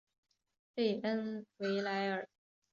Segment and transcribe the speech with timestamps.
[0.73, 2.27] 贝恩维莱尔。